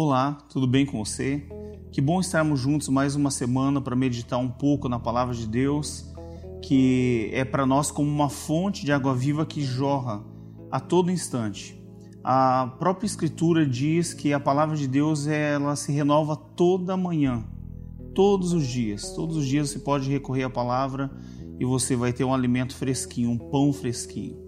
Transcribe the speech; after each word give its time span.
Olá, 0.00 0.38
tudo 0.48 0.64
bem 0.64 0.86
com 0.86 1.04
você? 1.04 1.42
Que 1.90 2.00
bom 2.00 2.20
estarmos 2.20 2.60
juntos 2.60 2.88
mais 2.88 3.16
uma 3.16 3.32
semana 3.32 3.80
para 3.80 3.96
meditar 3.96 4.38
um 4.38 4.48
pouco 4.48 4.88
na 4.88 5.00
palavra 5.00 5.34
de 5.34 5.44
Deus, 5.44 6.14
que 6.62 7.28
é 7.32 7.44
para 7.44 7.66
nós 7.66 7.90
como 7.90 8.08
uma 8.08 8.28
fonte 8.28 8.84
de 8.84 8.92
água 8.92 9.12
viva 9.12 9.44
que 9.44 9.60
jorra 9.60 10.22
a 10.70 10.78
todo 10.78 11.10
instante. 11.10 11.82
A 12.22 12.76
própria 12.78 13.06
Escritura 13.06 13.66
diz 13.66 14.14
que 14.14 14.32
a 14.32 14.38
palavra 14.38 14.76
de 14.76 14.86
Deus 14.86 15.26
ela 15.26 15.74
se 15.74 15.90
renova 15.90 16.36
toda 16.36 16.96
manhã, 16.96 17.44
todos 18.14 18.52
os 18.52 18.68
dias. 18.68 19.10
Todos 19.16 19.36
os 19.36 19.48
dias 19.48 19.70
você 19.70 19.80
pode 19.80 20.08
recorrer 20.08 20.44
à 20.44 20.50
palavra 20.50 21.10
e 21.58 21.64
você 21.64 21.96
vai 21.96 22.12
ter 22.12 22.22
um 22.22 22.32
alimento 22.32 22.76
fresquinho, 22.76 23.30
um 23.32 23.36
pão 23.36 23.72
fresquinho. 23.72 24.38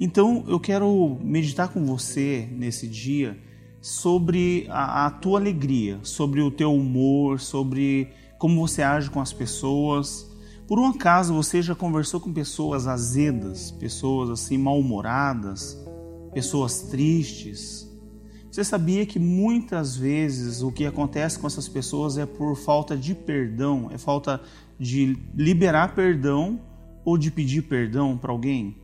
Então 0.00 0.42
eu 0.48 0.58
quero 0.58 1.18
meditar 1.22 1.68
com 1.68 1.84
você 1.84 2.48
nesse 2.50 2.88
dia 2.88 3.49
sobre 3.80 4.66
a, 4.68 5.06
a 5.06 5.10
tua 5.10 5.38
alegria, 5.38 5.98
sobre 6.02 6.40
o 6.40 6.50
teu 6.50 6.74
humor, 6.74 7.40
sobre 7.40 8.08
como 8.38 8.66
você 8.66 8.82
age 8.82 9.10
com 9.10 9.20
as 9.20 9.32
pessoas. 9.32 10.30
Por 10.66 10.78
um 10.78 10.86
acaso 10.86 11.34
você 11.34 11.62
já 11.62 11.74
conversou 11.74 12.20
com 12.20 12.32
pessoas 12.32 12.86
azedas, 12.86 13.70
pessoas 13.70 14.30
assim 14.30 14.58
mal-humoradas, 14.58 15.78
pessoas 16.32 16.82
tristes? 16.82 17.88
Você 18.50 18.64
sabia 18.64 19.06
que 19.06 19.18
muitas 19.18 19.96
vezes 19.96 20.60
o 20.60 20.72
que 20.72 20.84
acontece 20.84 21.38
com 21.38 21.46
essas 21.46 21.68
pessoas 21.68 22.18
é 22.18 22.26
por 22.26 22.56
falta 22.56 22.96
de 22.96 23.14
perdão, 23.14 23.88
é 23.92 23.98
falta 23.98 24.40
de 24.78 25.16
liberar 25.34 25.94
perdão 25.94 26.60
ou 27.04 27.16
de 27.16 27.30
pedir 27.30 27.62
perdão 27.62 28.18
para 28.18 28.32
alguém? 28.32 28.76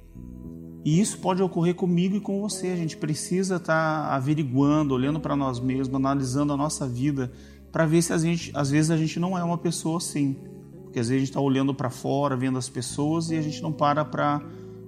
E 0.86 1.00
isso 1.00 1.18
pode 1.18 1.42
ocorrer 1.42 1.74
comigo 1.74 2.14
e 2.14 2.20
com 2.20 2.40
você. 2.40 2.68
A 2.68 2.76
gente 2.76 2.96
precisa 2.96 3.56
estar 3.56 4.06
tá 4.06 4.14
averiguando, 4.14 4.94
olhando 4.94 5.18
para 5.18 5.34
nós 5.34 5.58
mesmos, 5.58 5.92
analisando 5.92 6.52
a 6.52 6.56
nossa 6.56 6.86
vida, 6.86 7.32
para 7.72 7.84
ver 7.84 8.00
se 8.02 8.16
gente, 8.20 8.52
às 8.54 8.70
vezes 8.70 8.92
a 8.92 8.96
gente 8.96 9.18
não 9.18 9.36
é 9.36 9.42
uma 9.42 9.58
pessoa 9.58 9.96
assim. 9.96 10.36
Porque 10.84 11.00
às 11.00 11.08
vezes 11.08 11.16
a 11.16 11.18
gente 11.18 11.30
está 11.30 11.40
olhando 11.40 11.74
para 11.74 11.90
fora, 11.90 12.36
vendo 12.36 12.56
as 12.56 12.68
pessoas 12.68 13.32
e 13.32 13.36
a 13.36 13.42
gente 13.42 13.60
não 13.60 13.72
para 13.72 14.04
para 14.04 14.40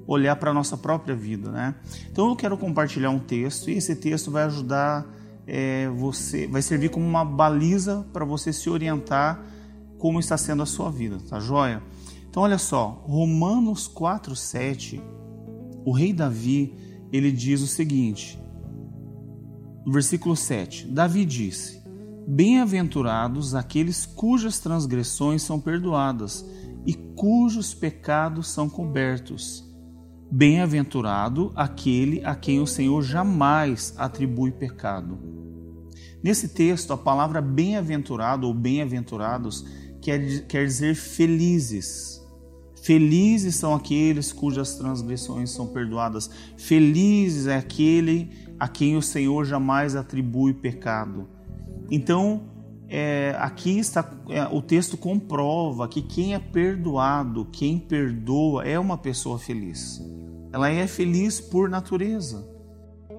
olhar 0.07 0.37
para 0.37 0.53
a 0.53 0.55
nossa 0.55 0.77
própria 0.77 1.17
vida, 1.17 1.51
né? 1.51 1.75
Então 2.13 2.29
eu 2.29 2.37
quero 2.37 2.57
compartilhar 2.57 3.11
um 3.11 3.19
texto 3.19 3.69
e 3.69 3.73
esse 3.73 3.97
texto 3.97 4.31
vai 4.31 4.45
ajudar 4.45 5.05
é, 5.49 5.89
você, 5.89 6.47
vai 6.47 6.63
servir 6.63 6.91
como 6.91 7.05
uma 7.05 7.25
baliza 7.25 8.07
para 8.13 8.25
você 8.25 8.53
se 8.53 8.71
orientar 8.71 9.45
como 9.99 10.21
está 10.21 10.39
sendo 10.39 10.63
a 10.63 10.67
sua 10.67 10.93
vida, 10.93 11.19
tá 11.29 11.41
joia? 11.41 11.83
Então 12.31 12.45
olha 12.45 12.57
só, 12.57 13.03
Romanos 13.05 13.89
4, 13.89 14.37
7 14.37 15.03
o 15.89 15.93
rei 15.93 16.13
Davi, 16.13 16.75
ele 17.11 17.33
diz 17.33 17.63
o 17.63 17.67
seguinte, 17.67 18.39
versículo 19.87 20.37
7, 20.37 20.87
Davi 20.87 21.25
disse, 21.25 21.83
Bem-aventurados 22.27 23.55
aqueles 23.55 24.05
cujas 24.05 24.59
transgressões 24.59 25.41
são 25.41 25.59
perdoadas 25.59 26.45
e 26.85 26.93
cujos 26.93 27.73
pecados 27.73 28.49
são 28.49 28.69
cobertos. 28.69 29.67
Bem-aventurado 30.31 31.53
aquele 31.57 32.23
a 32.23 32.35
quem 32.35 32.61
o 32.61 32.67
Senhor 32.67 33.01
jamais 33.01 33.95
atribui 33.97 34.51
pecado. 34.51 35.19
Nesse 36.23 36.49
texto, 36.49 36.93
a 36.93 36.99
palavra 36.99 37.41
bem-aventurado 37.41 38.47
ou 38.47 38.53
bem-aventurados 38.53 39.65
quer, 40.03 40.47
quer 40.47 40.67
dizer 40.67 40.95
felizes 40.95 42.19
Felizes 42.83 43.57
são 43.57 43.75
aqueles 43.75 44.33
cujas 44.33 44.75
transgressões 44.77 45.51
são 45.51 45.67
perdoadas. 45.67 46.31
Felizes 46.57 47.47
é 47.47 47.57
aquele 47.57 48.31
a 48.59 48.67
quem 48.67 48.97
o 48.97 49.03
Senhor 49.03 49.45
jamais 49.45 49.95
atribui 49.95 50.53
pecado. 50.53 51.29
Então, 51.91 52.43
é, 52.89 53.37
aqui 53.39 53.79
está 53.79 54.09
é, 54.29 54.45
o 54.45 54.63
texto 54.63 54.97
comprova 54.97 55.87
que 55.87 56.01
quem 56.01 56.35
é 56.35 56.39
perdoado, 56.39 57.47
quem 57.53 57.79
perdoa, 57.79 58.65
é 58.65 58.79
uma 58.79 58.97
pessoa 58.97 59.39
feliz. 59.39 60.01
Ela 60.53 60.71
é 60.71 60.87
feliz 60.87 61.41
por 61.41 61.69
natureza. 61.69 62.58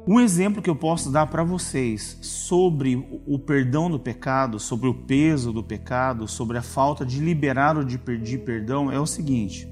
Um 0.08 0.20
exemplo 0.20 0.62
que 0.62 0.70
eu 0.70 0.76
posso 0.76 1.12
dar 1.12 1.28
para 1.28 1.44
vocês 1.44 2.18
sobre 2.22 3.22
o 3.28 3.38
perdão 3.38 3.90
do 3.92 4.00
pecado, 4.00 4.60
sobre 4.60 4.88
o 4.88 4.94
peso 4.94 5.52
do 5.52 5.64
pecado, 5.64 6.28
sobre 6.28 6.58
a 6.58 6.62
falta 6.62 7.06
de 7.06 7.20
liberar 7.20 7.78
ou 7.78 7.84
de 7.84 7.98
pedir 7.98 8.40
perdão 8.40 8.92
é 8.92 9.00
o 9.00 9.06
seguinte. 9.06 9.68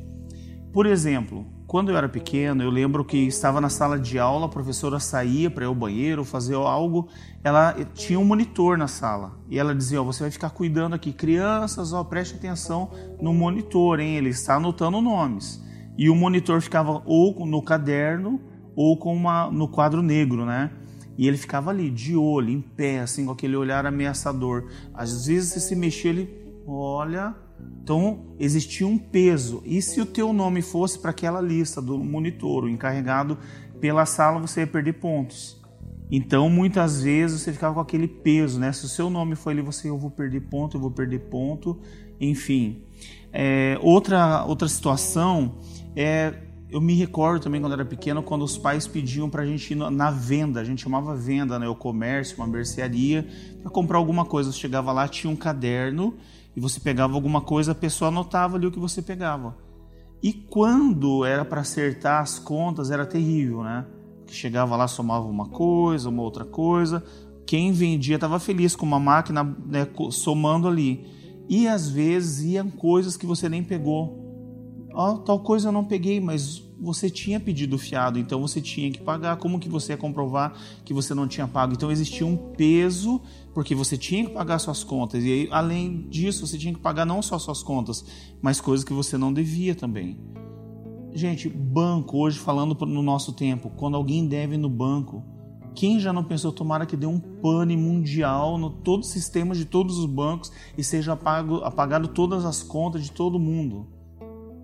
Por 0.71 0.85
exemplo, 0.85 1.47
quando 1.65 1.89
eu 1.89 1.97
era 1.97 2.07
pequeno, 2.07 2.61
eu 2.61 2.69
lembro 2.69 3.03
que 3.03 3.17
estava 3.17 3.59
na 3.59 3.69
sala 3.69 3.97
de 3.97 4.19
aula, 4.19 4.45
a 4.45 4.49
professora 4.49 4.99
saía 4.99 5.49
para 5.49 5.63
ir 5.63 5.67
ao 5.67 5.73
banheiro, 5.73 6.23
fazer 6.23 6.55
algo, 6.55 7.07
ela 7.43 7.73
tinha 7.93 8.19
um 8.19 8.25
monitor 8.25 8.77
na 8.77 8.87
sala 8.87 9.39
e 9.49 9.57
ela 9.57 9.73
dizia: 9.73 10.01
oh, 10.01 10.05
"Você 10.05 10.23
vai 10.23 10.31
ficar 10.31 10.51
cuidando 10.51 10.93
aqui, 10.93 11.11
crianças, 11.11 11.93
ó, 11.93 12.03
preste 12.03 12.35
atenção 12.35 12.91
no 13.19 13.33
monitor, 13.33 13.99
hein? 13.99 14.17
Ele 14.17 14.29
está 14.29 14.55
anotando 14.55 15.01
nomes." 15.01 15.65
E 15.97 16.11
o 16.11 16.15
monitor 16.15 16.61
ficava 16.61 17.01
ou 17.05 17.43
no 17.45 17.61
caderno 17.61 18.39
ou 18.77 18.95
com 18.95 19.11
uma 19.11 19.49
no 19.49 19.67
quadro 19.67 20.03
negro, 20.03 20.45
né? 20.45 20.69
E 21.17 21.27
ele 21.27 21.35
ficava 21.35 21.71
ali, 21.71 21.89
de 21.89 22.15
olho, 22.15 22.51
em 22.51 22.61
pé, 22.61 22.99
assim, 22.99 23.25
com 23.25 23.31
aquele 23.31 23.55
olhar 23.55 23.87
ameaçador. 23.87 24.69
Às 24.93 25.25
vezes 25.25 25.49
você 25.49 25.59
se 25.59 25.75
mexia, 25.75 26.11
ele 26.11 26.29
olha. 26.67 27.35
Então 27.81 28.27
existia 28.39 28.85
um 28.85 28.99
peso. 28.99 29.63
E 29.65 29.81
se 29.81 29.99
o 29.99 30.05
teu 30.05 30.31
nome 30.31 30.61
fosse 30.61 30.99
para 30.99 31.09
aquela 31.09 31.41
lista 31.41 31.81
do 31.81 31.97
monitor, 31.97 32.65
o 32.65 32.69
encarregado 32.69 33.35
pela 33.81 34.05
sala, 34.05 34.39
você 34.39 34.59
ia 34.59 34.67
perder 34.67 34.93
pontos. 34.93 35.59
Então 36.11 36.47
muitas 36.47 37.01
vezes 37.01 37.41
você 37.41 37.51
ficava 37.51 37.73
com 37.73 37.81
aquele 37.81 38.07
peso, 38.07 38.59
né? 38.59 38.71
Se 38.71 38.85
o 38.85 38.87
seu 38.87 39.09
nome 39.09 39.35
foi 39.35 39.53
ali, 39.53 39.63
você 39.63 39.89
eu 39.89 39.97
vou 39.97 40.11
perder 40.11 40.41
ponto, 40.41 40.77
eu 40.77 40.81
vou 40.81 40.91
perder 40.91 41.21
ponto, 41.21 41.79
enfim. 42.21 42.83
É, 43.33 43.77
outra 43.81 44.45
outra 44.45 44.67
situação 44.67 45.55
é 45.95 46.46
eu 46.69 46.81
me 46.81 46.93
recordo 46.93 47.43
também 47.43 47.61
quando 47.61 47.73
era 47.73 47.85
pequeno, 47.85 48.21
quando 48.21 48.43
os 48.43 48.57
pais 48.57 48.85
pediam 48.85 49.29
para 49.29 49.43
a 49.43 49.45
gente 49.45 49.71
ir 49.71 49.75
na 49.75 50.11
venda, 50.11 50.59
a 50.59 50.63
gente 50.63 50.81
chamava 50.81 51.15
venda, 51.15 51.57
né, 51.57 51.67
o 51.67 51.75
comércio, 51.75 52.37
uma 52.37 52.47
mercearia, 52.47 53.25
para 53.61 53.71
comprar 53.71 53.97
alguma 53.97 54.25
coisa. 54.25 54.51
Você 54.51 54.59
chegava 54.59 54.91
lá, 54.91 55.07
tinha 55.07 55.31
um 55.31 55.35
caderno 55.35 56.15
e 56.55 56.59
você 56.59 56.79
pegava 56.79 57.13
alguma 57.13 57.39
coisa, 57.39 57.71
a 57.71 57.75
pessoa 57.75 58.09
anotava 58.09 58.57
ali 58.57 58.67
o 58.67 58.71
que 58.71 58.79
você 58.79 59.01
pegava. 59.01 59.55
E 60.21 60.33
quando 60.33 61.23
era 61.23 61.45
para 61.45 61.61
acertar 61.61 62.21
as 62.21 62.37
contas, 62.37 62.91
era 62.91 63.05
terrível, 63.05 63.63
né? 63.63 63.85
Que 64.25 64.33
chegava 64.33 64.75
lá, 64.75 64.87
somava 64.87 65.25
uma 65.25 65.47
coisa, 65.47 66.09
uma 66.09 66.23
outra 66.23 66.43
coisa. 66.43 67.03
Quem 67.45 67.71
vendia 67.71 68.15
estava 68.15 68.39
feliz 68.39 68.75
com 68.75 68.85
uma 68.85 68.99
máquina 68.99 69.43
né, 69.43 69.87
somando 70.11 70.67
ali. 70.67 71.05
E 71.47 71.65
às 71.67 71.87
vezes 71.87 72.43
iam 72.43 72.69
coisas 72.69 73.15
que 73.15 73.25
você 73.25 73.47
nem 73.47 73.63
pegou 73.63 74.16
oh, 74.97 75.19
tal 75.19 75.39
coisa 75.39 75.67
eu 75.67 75.71
não 75.71 75.85
peguei, 75.85 76.19
mas 76.19 76.63
você 76.79 77.07
tinha 77.07 77.39
pedido 77.39 77.77
fiado, 77.77 78.17
então 78.17 78.41
você 78.41 78.59
tinha 78.59 78.91
que 78.91 78.99
pagar. 78.99 79.37
Como 79.37 79.59
que 79.59 79.69
você 79.69 79.93
ia 79.93 79.97
comprovar 79.97 80.53
que 80.83 80.93
você 80.93 81.13
não 81.13 81.27
tinha 81.27 81.47
pago? 81.47 81.73
Então 81.73 81.91
existia 81.91 82.25
um 82.25 82.35
peso, 82.35 83.21
porque 83.53 83.75
você 83.75 83.95
tinha 83.95 84.25
que 84.25 84.31
pagar 84.31 84.57
suas 84.57 84.83
contas. 84.83 85.23
E 85.23 85.31
aí, 85.31 85.47
além 85.51 86.07
disso, 86.09 86.47
você 86.47 86.57
tinha 86.57 86.73
que 86.73 86.79
pagar 86.79 87.05
não 87.05 87.21
só 87.21 87.37
suas 87.37 87.61
contas, 87.61 88.03
mas 88.41 88.59
coisas 88.59 88.83
que 88.83 88.93
você 88.93 89.17
não 89.17 89.31
devia 89.31 89.75
também. 89.75 90.17
Gente, 91.13 91.47
banco, 91.47 92.17
hoje 92.17 92.39
falando 92.39 92.75
no 92.85 93.01
nosso 93.01 93.33
tempo, 93.33 93.71
quando 93.75 93.95
alguém 93.95 94.27
deve 94.27 94.57
no 94.57 94.69
banco, 94.69 95.23
quem 95.75 95.99
já 95.99 96.11
não 96.11 96.23
pensou, 96.23 96.51
tomara 96.51 96.87
que 96.87 96.97
dê 96.97 97.05
um 97.05 97.19
pane 97.19 97.77
mundial 97.77 98.57
no 98.57 98.69
todo 98.71 99.01
o 99.01 99.05
sistema 99.05 99.53
de 99.53 99.65
todos 99.65 99.99
os 99.99 100.07
bancos 100.07 100.51
e 100.75 100.83
seja 100.83 101.13
apago, 101.13 101.57
apagado 101.57 102.07
todas 102.07 102.45
as 102.45 102.63
contas 102.63 103.03
de 103.03 103.11
todo 103.11 103.39
mundo? 103.39 103.96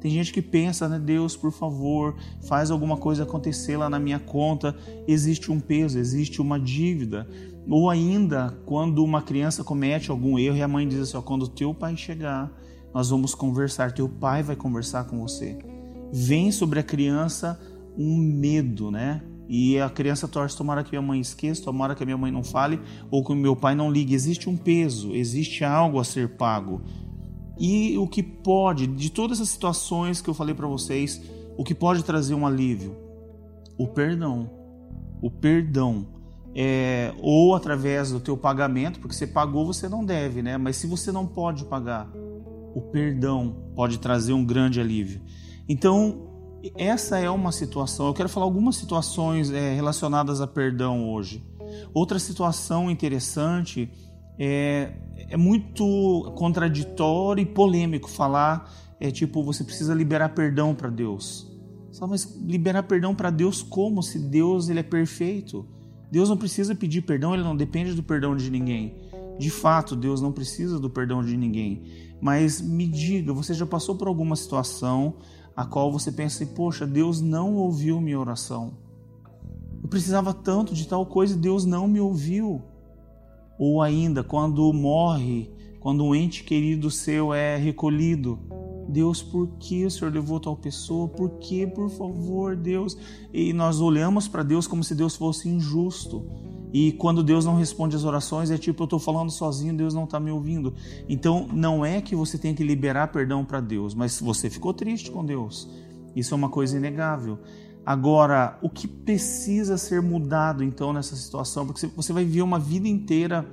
Tem 0.04 0.12
gente 0.12 0.34
que 0.34 0.42
pensa, 0.42 0.90
né, 0.90 1.00
Deus, 1.00 1.38
por 1.38 1.50
favor, 1.50 2.18
faz 2.46 2.70
alguma 2.70 2.98
coisa 2.98 3.24
acontecer 3.24 3.78
lá 3.78 3.90
na 3.90 3.98
minha 3.98 4.20
conta. 4.20 4.76
Existe 5.08 5.50
um 5.50 5.62
peso, 5.62 5.98
existe 5.98 6.42
uma 6.42 6.60
dívida. 6.60 7.26
Ou 7.70 7.90
ainda, 7.90 8.54
quando 8.66 9.02
uma 9.02 9.22
criança 9.22 9.64
comete 9.64 10.12
algum 10.12 10.38
erro 10.38 10.58
e 10.58 10.62
a 10.62 10.68
mãe 10.68 10.86
diz 10.86 11.00
assim: 11.00 11.16
ó, 11.16 11.22
quando 11.22 11.48
teu 11.48 11.74
pai 11.74 11.96
chegar, 11.96 12.52
nós 12.94 13.12
vamos 13.12 13.34
conversar, 13.34 13.94
teu 13.94 14.10
pai 14.10 14.44
vai 14.44 14.58
conversar 14.58 15.06
com 15.06 15.22
você. 15.22 15.58
Vem 16.12 16.52
sobre 16.52 16.82
a 16.82 16.84
criança 16.84 17.58
um 17.98 18.18
medo, 18.18 18.92
né? 18.92 19.24
E 19.48 19.80
a 19.80 19.90
criança 19.90 20.28
torce, 20.28 20.58
tomara 20.58 20.84
que 20.84 20.92
minha 20.92 21.02
mãe 21.02 21.22
esqueça, 21.22 21.64
tomara 21.64 21.96
que 21.96 22.04
a 22.04 22.06
minha 22.06 22.18
mãe 22.18 22.30
não 22.30 22.44
fale, 22.44 22.78
ou 23.10 23.24
que 23.24 23.34
meu 23.34 23.56
pai 23.56 23.74
não 23.74 23.90
ligue. 23.90 24.14
Existe 24.14 24.50
um 24.50 24.58
peso, 24.58 25.16
existe 25.16 25.64
algo 25.64 25.98
a 25.98 26.04
ser 26.04 26.36
pago. 26.36 26.82
E 27.58 27.98
o 27.98 28.08
que 28.08 28.24
pode, 28.24 28.88
de 28.88 29.12
todas 29.12 29.40
as 29.40 29.50
situações 29.50 30.22
que 30.22 30.30
eu 30.30 30.34
falei 30.34 30.56
para 30.56 30.68
vocês, 30.68 31.22
o 31.58 31.64
que 31.64 31.76
pode 31.76 32.04
trazer 32.04 32.34
um 32.34 32.46
alívio? 32.46 32.96
O 33.78 33.88
perdão. 33.88 34.50
O 35.22 35.30
perdão. 35.30 36.08
É, 36.56 37.14
ou 37.20 37.56
através 37.56 38.12
do 38.12 38.20
teu 38.20 38.38
pagamento, 38.38 39.00
porque 39.00 39.16
você 39.16 39.26
pagou, 39.26 39.66
você 39.66 39.90
não 39.90 40.06
deve, 40.06 40.42
né? 40.42 40.58
Mas 40.58 40.78
se 40.78 40.88
você 40.88 41.12
não 41.12 41.26
pode 41.26 41.66
pagar, 41.66 42.12
o 42.76 42.82
perdão 42.82 43.56
pode 43.76 44.00
trazer 44.00 44.34
um 44.34 44.46
grande 44.46 44.80
alívio. 44.80 45.22
Então, 45.68 46.30
essa 46.76 47.18
é 47.18 47.30
uma 47.30 47.52
situação. 47.52 48.08
Eu 48.08 48.14
quero 48.14 48.30
falar 48.30 48.46
algumas 48.46 48.76
situações 48.76 49.52
é, 49.52 49.74
relacionadas 49.74 50.42
a 50.42 50.48
perdão 50.48 51.10
hoje. 51.10 51.44
Outra 51.94 52.20
situação 52.20 52.90
interessante 52.90 53.92
é, 54.38 54.94
é 55.34 55.38
muito 55.38 56.32
contraditório 56.36 57.42
e 57.42 57.46
polêmico 57.46 58.08
falar 58.08 58.72
é 59.00 59.10
tipo 59.10 59.44
você 59.44 59.64
precisa 59.64 59.92
liberar 59.92 60.30
perdão 60.30 60.76
para 60.76 60.92
Deus. 60.92 61.52
Mas 62.08 62.36
liberar 62.46 62.84
perdão 62.84 63.16
para 63.16 63.32
Deus 63.32 63.64
como 63.64 64.04
se 64.04 64.20
Deus 64.20 64.70
ele 64.70 64.82
é 64.82 64.84
perfeito? 64.84 65.66
Deus 66.12 66.30
não 66.30 66.38
precisa 66.38 66.76
pedir 66.76 67.02
perdão, 67.02 67.34
ele 67.34 67.42
não 67.42 67.58
depende 67.58 67.96
do 67.96 68.04
perdão 68.04 68.36
de 68.36 68.52
ninguém. 68.52 68.94
De 69.40 69.50
fato, 69.50 69.96
Deus 69.96 70.22
não 70.22 70.32
precisa 70.32 70.80
do 70.80 70.88
perdão 70.88 71.24
de 71.24 71.36
ninguém. 71.36 71.82
Mas 72.22 72.62
me 72.62 72.86
diga, 72.86 73.34
você 73.34 73.56
já 73.56 73.66
passou 73.66 73.96
por 73.96 74.08
alguma 74.08 74.36
situação 74.36 75.16
a 75.56 75.66
qual 75.66 75.92
você 75.92 76.12
pensa 76.12 76.44
assim, 76.44 76.54
poxa, 76.54 76.86
Deus 76.86 77.22
não 77.22 77.56
ouviu 77.56 78.00
minha 78.00 78.20
oração. 78.20 78.78
Eu 79.82 79.90
precisava 79.90 80.32
tanto 80.32 80.76
de 80.76 80.88
tal 80.88 81.08
coisa 81.08 81.34
e 81.34 81.40
Deus 81.40 81.66
não 81.66 81.88
me 81.88 82.00
ouviu. 82.00 82.62
Ou 83.58 83.82
ainda, 83.82 84.24
quando 84.24 84.72
morre, 84.74 85.50
quando 85.80 86.04
um 86.04 86.16
ente 86.16 86.44
querido 86.44 86.90
seu 86.90 87.34
é 87.34 87.58
recolhido, 87.58 88.40
Deus, 88.88 89.22
por 89.22 89.48
que 89.60 89.86
o 89.86 89.92
Senhor 89.92 90.14
levou 90.14 90.40
tal 90.40 90.56
pessoa? 90.56 91.08
Por 91.08 91.32
que, 91.40 91.66
por 91.66 91.90
favor, 91.90 92.56
Deus? 92.56 92.98
E 93.34 93.54
nós 93.54 93.80
olhamos 93.80 94.28
para 94.28 94.44
Deus 94.44 94.68
como 94.68 94.84
se 94.84 94.94
Deus 94.94 95.16
fosse 95.16 95.48
injusto. 95.48 96.26
E 96.74 96.92
quando 96.94 97.24
Deus 97.24 97.46
não 97.46 97.56
responde 97.56 97.96
as 97.96 98.04
orações, 98.04 98.50
é 98.50 98.58
tipo, 98.58 98.82
eu 98.82 98.86
estou 98.86 99.00
falando 99.00 99.30
sozinho, 99.30 99.76
Deus 99.76 99.94
não 99.94 100.06
está 100.06 100.20
me 100.20 100.32
ouvindo. 100.32 100.74
Então, 101.08 101.48
não 101.54 101.86
é 101.86 102.02
que 102.02 102.16
você 102.16 102.38
tem 102.38 102.56
que 102.56 102.64
liberar 102.64 103.10
perdão 103.10 103.46
para 103.46 103.60
Deus, 103.60 103.94
mas 103.94 104.20
você 104.20 104.50
ficou 104.50 104.74
triste 104.74 105.12
com 105.12 105.24
Deus. 105.24 105.70
Isso 106.16 106.34
é 106.34 106.38
uma 106.38 106.50
coisa 106.50 106.76
inegável. 106.76 107.40
Agora, 107.86 108.58
o 108.62 108.70
que 108.70 108.88
precisa 108.88 109.78
ser 109.78 110.02
mudado 110.02 110.64
então 110.64 110.94
nessa 110.94 111.16
situação? 111.16 111.66
Porque 111.66 111.86
você 111.88 112.14
vai 112.14 112.24
viver 112.24 112.42
uma 112.42 112.58
vida 112.58 112.88
inteira 112.88 113.46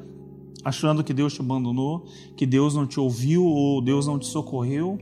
achando 0.65 1.03
que 1.03 1.13
Deus 1.13 1.35
te 1.35 1.41
abandonou, 1.41 2.07
que 2.37 2.47
Deus 2.47 2.75
não 2.75 2.87
te 2.87 3.01
ouviu 3.01 3.45
ou 3.45 3.83
Deus 3.83 4.07
não 4.07 4.19
te 4.19 4.27
socorreu. 4.27 4.99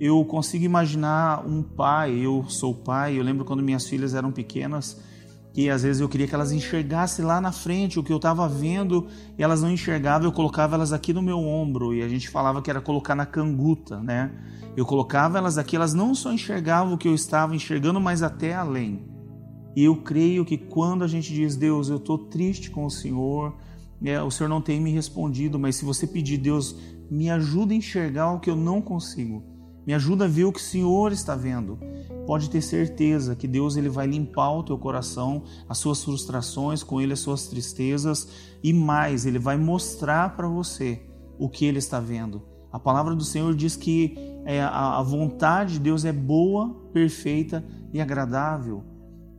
Eu 0.00 0.24
consigo 0.24 0.64
imaginar 0.64 1.46
um 1.46 1.62
pai, 1.62 2.14
eu 2.14 2.44
sou 2.48 2.74
pai, 2.74 3.18
eu 3.18 3.22
lembro 3.22 3.44
quando 3.44 3.62
minhas 3.62 3.86
filhas 3.86 4.14
eram 4.14 4.30
pequenas, 4.30 4.98
que 5.52 5.70
às 5.70 5.82
vezes 5.82 6.00
eu 6.00 6.08
queria 6.08 6.26
que 6.26 6.34
elas 6.34 6.52
enxergassem 6.52 7.24
lá 7.24 7.40
na 7.40 7.52
frente 7.52 7.98
o 7.98 8.02
que 8.02 8.12
eu 8.12 8.18
estava 8.18 8.48
vendo 8.48 9.06
e 9.36 9.42
elas 9.42 9.62
não 9.62 9.70
enxergavam, 9.70 10.28
eu 10.28 10.32
colocava 10.32 10.76
elas 10.76 10.92
aqui 10.92 11.12
no 11.12 11.22
meu 11.22 11.38
ombro 11.38 11.94
e 11.94 12.02
a 12.02 12.08
gente 12.08 12.28
falava 12.28 12.62
que 12.62 12.70
era 12.70 12.80
colocar 12.80 13.14
na 13.14 13.26
canguta, 13.26 14.00
né? 14.00 14.30
Eu 14.76 14.86
colocava 14.86 15.38
elas 15.38 15.58
aqui, 15.58 15.74
elas 15.74 15.94
não 15.94 16.14
só 16.14 16.32
enxergavam 16.32 16.94
o 16.94 16.98
que 16.98 17.08
eu 17.08 17.14
estava 17.14 17.56
enxergando, 17.56 18.00
mas 18.00 18.22
até 18.22 18.54
além. 18.54 19.02
E 19.74 19.84
eu 19.84 19.96
creio 19.96 20.44
que 20.44 20.56
quando 20.56 21.02
a 21.02 21.08
gente 21.08 21.32
diz, 21.32 21.56
Deus, 21.56 21.88
eu 21.88 21.96
estou 21.96 22.18
triste 22.18 22.70
com 22.70 22.84
o 22.84 22.90
Senhor, 22.90 23.56
é, 24.04 24.22
o 24.22 24.30
Senhor 24.30 24.48
não 24.48 24.60
tem 24.60 24.80
me 24.80 24.92
respondido, 24.92 25.58
mas 25.58 25.76
se 25.76 25.84
você 25.84 26.06
pedir, 26.06 26.38
Deus, 26.38 26.76
me 27.10 27.30
ajuda 27.30 27.72
a 27.72 27.76
enxergar 27.76 28.32
o 28.32 28.38
que 28.38 28.50
eu 28.50 28.56
não 28.56 28.80
consigo 28.80 29.42
me 29.88 29.94
ajuda 29.94 30.26
a 30.26 30.28
ver 30.28 30.44
o 30.44 30.52
que 30.52 30.60
o 30.60 30.62
Senhor 30.62 31.12
está 31.12 31.34
vendo. 31.34 31.78
Pode 32.26 32.50
ter 32.50 32.60
certeza 32.60 33.34
que 33.34 33.48
Deus 33.48 33.74
ele 33.74 33.88
vai 33.88 34.06
limpar 34.06 34.52
o 34.52 34.62
teu 34.62 34.76
coração, 34.76 35.44
as 35.66 35.78
suas 35.78 36.04
frustrações, 36.04 36.82
com 36.82 37.00
ele 37.00 37.14
as 37.14 37.20
suas 37.20 37.46
tristezas 37.46 38.28
e 38.62 38.70
mais, 38.70 39.24
ele 39.24 39.38
vai 39.38 39.56
mostrar 39.56 40.36
para 40.36 40.46
você 40.46 41.00
o 41.38 41.48
que 41.48 41.64
ele 41.64 41.78
está 41.78 41.98
vendo. 42.00 42.42
A 42.70 42.78
palavra 42.78 43.14
do 43.14 43.24
Senhor 43.24 43.54
diz 43.54 43.76
que 43.76 44.14
é, 44.44 44.60
a, 44.60 45.00
vontade 45.00 45.74
de 45.74 45.80
Deus 45.80 46.04
é 46.04 46.12
boa, 46.12 46.68
perfeita 46.92 47.64
e 47.90 47.98
agradável. 47.98 48.84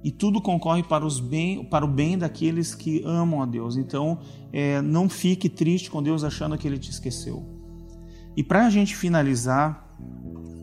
E 0.03 0.09
tudo 0.09 0.41
concorre 0.41 0.81
para, 0.81 1.05
os 1.05 1.19
bem, 1.19 1.63
para 1.63 1.85
o 1.85 1.87
bem 1.87 2.17
daqueles 2.17 2.73
que 2.73 3.03
amam 3.05 3.43
a 3.43 3.45
Deus. 3.45 3.77
Então, 3.77 4.17
é, 4.51 4.81
não 4.81 5.07
fique 5.07 5.47
triste 5.47 5.91
com 5.91 6.01
Deus 6.01 6.23
achando 6.23 6.57
que 6.57 6.67
Ele 6.67 6.79
te 6.79 6.89
esqueceu. 6.89 7.45
E 8.35 8.43
para 8.43 8.65
a 8.65 8.69
gente 8.71 8.95
finalizar, 8.95 9.85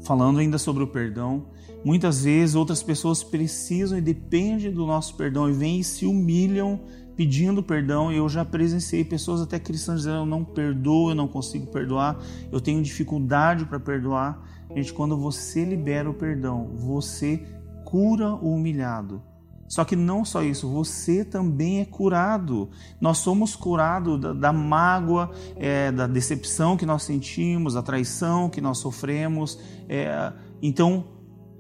falando 0.06 0.38
ainda 0.38 0.56
sobre 0.56 0.82
o 0.82 0.86
perdão, 0.86 1.46
muitas 1.84 2.22
vezes 2.24 2.54
outras 2.54 2.82
pessoas 2.82 3.22
precisam 3.24 3.98
e 3.98 4.00
dependem 4.00 4.70
do 4.70 4.86
nosso 4.86 5.16
perdão 5.16 5.48
e 5.50 5.52
vêm 5.52 5.80
e 5.80 5.84
se 5.84 6.06
humilham 6.06 6.80
pedindo 7.16 7.62
perdão. 7.62 8.12
Eu 8.12 8.28
já 8.28 8.44
presenciei 8.44 9.04
pessoas 9.04 9.40
até 9.40 9.58
cristãs 9.58 9.98
dizendo: 10.00 10.18
Eu 10.18 10.26
não 10.26 10.44
perdoo, 10.44 11.10
eu 11.10 11.14
não 11.14 11.26
consigo 11.26 11.66
perdoar, 11.66 12.18
eu 12.52 12.60
tenho 12.60 12.82
dificuldade 12.82 13.64
para 13.64 13.80
perdoar. 13.80 14.40
Gente, 14.74 14.92
quando 14.92 15.16
você 15.16 15.64
libera 15.64 16.08
o 16.08 16.14
perdão, 16.14 16.70
você 16.74 17.42
cura 17.84 18.34
o 18.34 18.54
humilhado. 18.54 19.22
Só 19.68 19.84
que 19.84 19.96
não 19.96 20.24
só 20.24 20.42
isso, 20.42 20.68
você 20.68 21.24
também 21.24 21.80
é 21.80 21.84
curado. 21.84 22.70
Nós 23.00 23.18
somos 23.18 23.56
curados 23.56 24.20
da, 24.20 24.32
da 24.32 24.52
mágoa, 24.52 25.30
é, 25.56 25.90
da 25.90 26.06
decepção 26.06 26.76
que 26.76 26.86
nós 26.86 27.02
sentimos, 27.02 27.74
da 27.74 27.82
traição 27.82 28.48
que 28.48 28.60
nós 28.60 28.78
sofremos. 28.78 29.58
É, 29.88 30.32
então, 30.62 31.04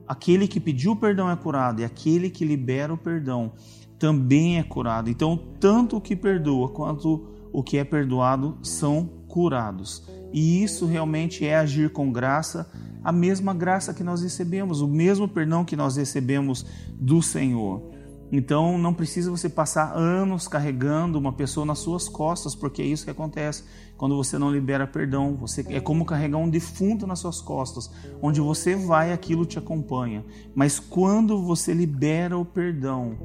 aquele 0.06 0.46
que 0.46 0.60
pediu 0.60 0.94
perdão 0.94 1.30
é 1.30 1.36
curado 1.36 1.80
e 1.80 1.84
aquele 1.84 2.30
que 2.30 2.44
libera 2.44 2.94
o 2.94 2.98
perdão 2.98 3.52
também 3.98 4.58
é 4.58 4.62
curado. 4.62 5.10
Então, 5.10 5.36
tanto 5.58 5.96
o 5.96 6.00
que 6.00 6.14
perdoa 6.14 6.68
quanto 6.68 7.26
o 7.52 7.62
que 7.62 7.78
é 7.78 7.84
perdoado 7.84 8.58
são 8.62 9.08
curados. 9.26 10.06
E 10.32 10.62
isso 10.62 10.86
realmente 10.86 11.46
é 11.46 11.56
agir 11.56 11.90
com 11.90 12.12
graça, 12.12 12.70
a 13.02 13.12
mesma 13.12 13.54
graça 13.54 13.94
que 13.94 14.04
nós 14.04 14.22
recebemos, 14.22 14.80
o 14.80 14.88
mesmo 14.88 15.28
perdão 15.28 15.64
que 15.64 15.76
nós 15.76 15.96
recebemos 15.96 16.66
do 16.92 17.22
Senhor. 17.22 17.95
Então 18.30 18.76
não 18.76 18.92
precisa 18.92 19.30
você 19.30 19.48
passar 19.48 19.92
anos 19.94 20.48
carregando 20.48 21.18
uma 21.18 21.32
pessoa 21.32 21.64
nas 21.64 21.78
suas 21.78 22.08
costas, 22.08 22.54
porque 22.54 22.82
é 22.82 22.84
isso 22.84 23.04
que 23.04 23.10
acontece 23.10 23.64
quando 23.96 24.16
você 24.16 24.38
não 24.38 24.50
libera 24.50 24.86
perdão. 24.86 25.36
Você 25.36 25.64
é 25.68 25.80
como 25.80 26.04
carregar 26.04 26.38
um 26.38 26.48
defunto 26.48 27.06
nas 27.06 27.20
suas 27.20 27.40
costas, 27.40 27.90
onde 28.20 28.40
você 28.40 28.74
vai, 28.74 29.12
aquilo 29.12 29.46
te 29.46 29.58
acompanha. 29.58 30.24
Mas 30.54 30.78
quando 30.78 31.42
você 31.42 31.72
libera 31.72 32.36
o 32.36 32.44
perdão, 32.44 33.16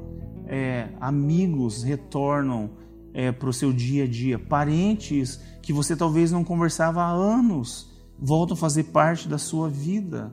é, 0.46 0.88
amigos 1.00 1.82
retornam 1.82 2.70
é, 3.14 3.30
para 3.32 3.48
o 3.48 3.52
seu 3.52 3.72
dia 3.72 4.04
a 4.04 4.08
dia, 4.08 4.38
parentes 4.38 5.40
que 5.60 5.72
você 5.72 5.96
talvez 5.96 6.32
não 6.32 6.44
conversava 6.44 7.02
há 7.02 7.10
anos 7.10 7.90
voltam 8.18 8.54
a 8.54 8.56
fazer 8.56 8.84
parte 8.84 9.28
da 9.28 9.36
sua 9.36 9.68
vida. 9.68 10.32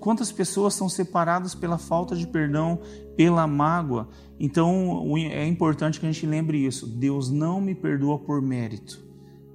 Quantas 0.00 0.32
pessoas 0.32 0.74
são 0.74 0.88
separadas 0.88 1.54
pela 1.54 1.78
falta 1.78 2.16
de 2.16 2.26
perdão, 2.26 2.78
pela 3.16 3.46
mágoa? 3.46 4.08
Então 4.38 5.16
é 5.16 5.46
importante 5.46 6.00
que 6.00 6.06
a 6.06 6.10
gente 6.10 6.26
lembre 6.26 6.58
isso. 6.58 6.86
Deus 6.86 7.30
não 7.30 7.60
me 7.60 7.74
perdoa 7.74 8.18
por 8.18 8.42
mérito, 8.42 9.04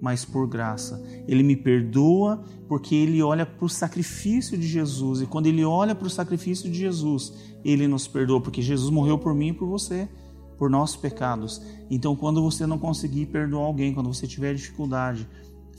mas 0.02 0.24
por 0.24 0.48
graça. 0.48 1.04
Ele 1.28 1.44
me 1.44 1.56
perdoa 1.56 2.44
porque 2.68 2.96
ele 2.96 3.22
olha 3.22 3.46
para 3.46 3.66
o 3.66 3.70
sacrifício 3.70 4.58
de 4.58 4.68
Jesus. 4.68 5.22
E 5.22 5.26
quando 5.26 5.48
ele 5.48 5.64
olha 5.66 5.94
para 5.94 6.08
o 6.08 6.10
sacrifício 6.10 6.70
de 6.70 6.78
Jesus, 6.78 7.34
ele 7.64 7.88
nos 7.88 8.08
perdoa, 8.08 8.42
porque 8.42 8.62
Jesus 8.62 8.90
morreu 8.90 9.18
por 9.18 9.34
mim 9.34 9.50
e 9.50 9.54
por 9.54 9.68
você, 9.68 10.08
por 10.58 10.70
nossos 10.70 10.96
pecados. 10.96 11.62
Então, 11.90 12.16
quando 12.16 12.42
você 12.42 12.66
não 12.66 12.80
conseguir 12.80 13.28
perdoar 13.28 13.66
alguém, 13.66 13.94
quando 13.94 14.14
você 14.14 14.26
tiver 14.26 14.54
dificuldade, 14.56 15.28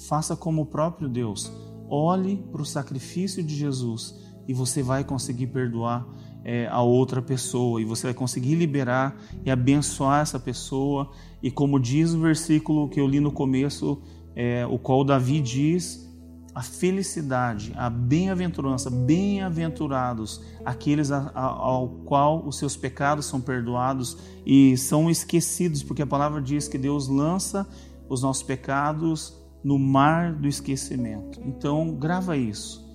faça 0.07 0.37
como 0.37 0.63
o 0.63 0.67
próprio 0.67 1.09
Deus. 1.09 1.51
Olhe 1.89 2.37
para 2.53 2.63
o 2.63 2.67
sacrifício 2.67 3.43
de 3.43 3.57
Jesus 3.57 4.15
e 4.49 4.55
você 4.55 4.83
vai 4.83 5.05
conseguir 5.05 5.49
perdoar 5.49 6.09
é, 6.43 6.67
a 6.69 6.81
outra 6.81 7.21
pessoa 7.21 7.81
e 7.81 7.85
você 7.85 8.07
vai 8.07 8.15
conseguir 8.15 8.55
liberar 8.55 9.15
e 9.45 9.51
abençoar 9.51 10.23
essa 10.23 10.41
pessoa. 10.41 11.11
E 11.43 11.51
como 11.51 11.79
diz 11.79 12.15
o 12.15 12.21
versículo 12.21 12.89
que 12.89 12.99
eu 12.99 13.07
li 13.07 13.21
no 13.21 13.31
começo, 13.31 14.01
é, 14.35 14.67
o 14.67 14.79
qual 14.79 15.05
Davi 15.05 15.43
diz, 15.43 16.09
a 16.55 16.63
felicidade, 16.63 17.73
a 17.77 17.91
bem-aventurança, 17.91 18.89
bem-aventurados 18.89 20.41
aqueles 20.65 21.11
a, 21.11 21.31
a, 21.35 21.45
ao 21.45 21.89
qual 22.07 22.45
os 22.47 22.57
seus 22.57 22.77
pecados 22.77 23.27
são 23.27 23.41
perdoados 23.41 24.17
e 24.47 24.77
são 24.79 25.11
esquecidos, 25.11 25.83
porque 25.83 26.03
a 26.03 26.07
palavra 26.07 26.41
diz 26.41 26.67
que 26.67 26.79
Deus 26.79 27.07
lança 27.09 27.69
os 28.09 28.23
nossos 28.23 28.43
pecados 28.43 29.37
no 29.63 29.79
mar 29.79 30.33
do 30.33 30.49
esquecimento. 30.49 31.39
Então, 31.45 31.95
grava 31.95 32.37
isso 32.37 32.88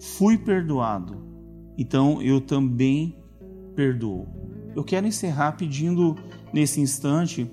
fui 0.00 0.38
perdoado, 0.38 1.16
então 1.76 2.22
eu 2.22 2.40
também 2.40 3.16
perdoo. 3.74 4.26
Eu 4.74 4.84
quero 4.84 5.06
encerrar 5.06 5.52
pedindo 5.52 6.16
nesse 6.52 6.80
instante 6.80 7.50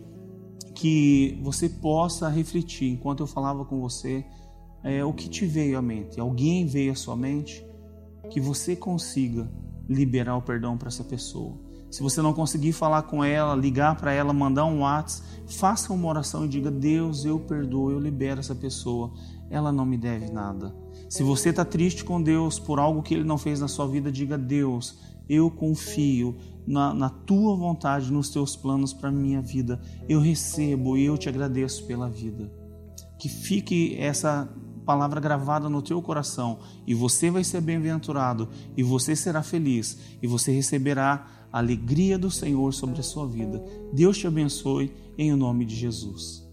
que 0.74 1.40
você 1.42 1.70
possa 1.70 2.30
refletir 2.30 2.92
enquanto 2.92 3.22
eu 3.22 3.28
falava 3.28 3.64
com 3.66 3.80
você 3.80 4.26
é, 4.84 5.04
o 5.04 5.14
que 5.14 5.28
te 5.28 5.46
veio 5.46 5.78
à 5.78 5.82
mente. 5.82 6.20
Alguém 6.20 6.68
veio 6.68 6.92
à 6.92 6.96
sua 6.96 7.16
mente 7.16 7.66
que 8.30 8.40
você 8.40 8.76
consiga 8.76 9.50
liberar 9.88 10.38
o 10.38 10.42
perdão 10.42 10.78
para 10.78 10.88
essa 10.88 11.04
pessoa. 11.04 11.58
Se 11.90 12.04
você 12.04 12.22
não 12.22 12.34
conseguir 12.34 12.74
falar 12.74 13.04
com 13.04 13.24
ela, 13.24 13.56
ligar 13.56 13.96
para 13.96 14.12
ela, 14.12 14.34
mandar 14.34 14.66
um 14.66 14.82
WhatsApp, 14.82 15.26
faça 15.48 15.94
uma 15.94 16.08
oração 16.08 16.46
e 16.46 16.48
diga: 16.48 16.70
Deus, 16.70 17.24
eu 17.24 17.40
perdoo, 17.40 17.92
eu 17.92 18.00
libero 18.00 18.40
essa 18.40 18.54
pessoa. 18.54 19.14
Ela 19.50 19.72
não 19.72 19.86
me 19.86 19.98
deve 19.98 20.30
nada. 20.32 20.76
Se 21.10 21.24
você 21.24 21.50
está 21.50 21.64
triste 21.64 22.04
com 22.04 22.22
Deus 22.22 22.60
por 22.60 22.80
algo 22.80 23.04
que 23.04 23.14
Ele 23.14 23.24
não 23.24 23.38
fez 23.38 23.60
na 23.60 23.68
sua 23.68 23.88
vida, 23.88 24.12
diga: 24.12 24.38
Deus, 24.38 24.98
eu 25.30 25.50
confio 25.50 26.36
na, 26.66 26.94
na 26.94 27.10
tua 27.10 27.56
vontade, 27.56 28.12
nos 28.12 28.30
teus 28.30 28.56
planos 28.56 28.94
para 28.94 29.12
minha 29.12 29.42
vida. 29.42 29.80
Eu 30.10 30.20
recebo 30.20 30.98
e 30.98 31.06
eu 31.06 31.18
te 31.18 31.30
agradeço 31.30 31.86
pela 31.86 32.10
vida. 32.10 32.52
Que 33.20 33.30
fique 33.30 33.96
essa 33.98 34.50
palavra 34.86 35.20
gravada 35.20 35.68
no 35.68 35.82
teu 35.82 36.02
coração 36.02 36.60
e 36.86 36.94
você 36.94 37.32
vai 37.32 37.44
ser 37.44 37.60
bem-aventurado 37.60 38.48
e 38.78 38.84
você 38.84 39.16
será 39.16 39.42
feliz 39.42 39.98
e 40.22 40.28
você 40.28 40.52
receberá 40.52 41.26
a 41.52 41.58
alegria 41.58 42.20
do 42.20 42.30
Senhor 42.30 42.72
sobre 42.74 43.00
a 43.00 43.04
sua 43.04 43.26
vida. 43.26 43.64
Deus 43.92 44.18
te 44.18 44.28
abençoe 44.28 44.94
em 45.18 45.34
nome 45.34 45.66
de 45.66 45.76
Jesus. 45.76 46.45